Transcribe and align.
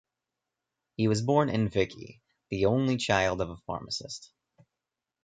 He 0.95 1.07
was 1.07 1.21
born 1.21 1.49
in 1.49 1.69
Vichy, 1.69 2.21
the 2.49 2.65
only 2.65 2.97
child 2.97 3.39
of 3.39 3.51
a 3.51 3.57
pharmacist. 3.67 4.31